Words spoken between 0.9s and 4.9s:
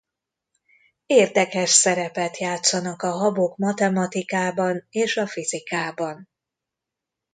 Érdekes szerepet játszanak a habok matematikában